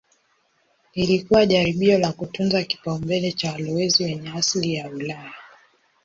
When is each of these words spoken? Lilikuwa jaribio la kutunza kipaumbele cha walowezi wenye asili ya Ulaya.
Lilikuwa 0.95 1.45
jaribio 1.45 1.97
la 1.99 2.11
kutunza 2.11 2.63
kipaumbele 2.63 3.31
cha 3.31 3.51
walowezi 3.51 4.03
wenye 4.03 4.29
asili 4.29 4.73
ya 4.73 4.89
Ulaya. 4.89 5.33